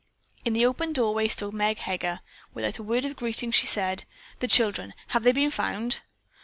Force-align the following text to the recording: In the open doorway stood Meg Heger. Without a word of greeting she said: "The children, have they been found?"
In 0.43 0.53
the 0.53 0.65
open 0.65 0.93
doorway 0.93 1.27
stood 1.27 1.53
Meg 1.53 1.77
Heger. 1.77 2.21
Without 2.55 2.79
a 2.79 2.81
word 2.81 3.05
of 3.05 3.15
greeting 3.15 3.51
she 3.51 3.67
said: 3.67 4.05
"The 4.39 4.47
children, 4.47 4.95
have 5.09 5.21
they 5.21 5.31
been 5.31 5.51
found?" 5.51 5.99